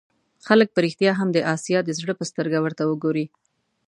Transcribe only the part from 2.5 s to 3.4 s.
ورته وګوري.